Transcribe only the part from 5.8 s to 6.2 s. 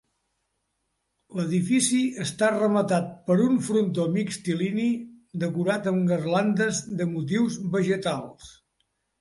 amb